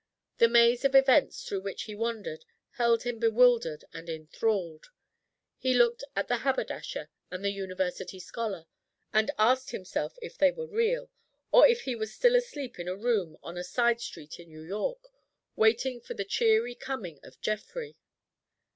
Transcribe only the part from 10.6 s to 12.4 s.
real, or if he was still